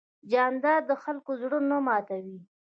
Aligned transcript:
جانداد 0.31 0.83
د 0.89 0.91
خلکو 1.03 1.31
زړه 1.41 1.59
نه 1.69 1.77
ماتوي. 1.85 2.39